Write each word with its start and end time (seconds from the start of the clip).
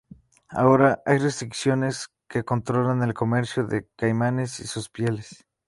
Ahora 0.49 1.03
hay 1.05 1.19
restricciones 1.19 2.07
que 2.27 2.41
controlan 2.43 3.03
el 3.03 3.13
comercio 3.13 3.67
de 3.67 3.87
caimanes 3.97 4.59
y 4.59 4.65
sus 4.65 4.89
pieles. 4.89 5.45